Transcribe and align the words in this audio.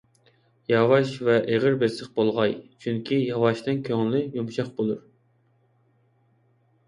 ياۋاش 0.71 1.09
ۋە 1.25 1.33
ئېغىر- 1.55 1.75
بېسىق 1.83 2.09
بولغاي، 2.15 2.55
چۈنكى 2.85 3.19
ياۋاشنىڭ 3.25 3.83
كۆڭلى 3.89 4.21
يۇمشاق 4.39 4.71
بولۇر. 4.79 5.03